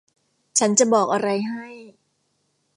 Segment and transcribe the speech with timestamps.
[0.59, 1.67] ฉันจะบอกอะไรให้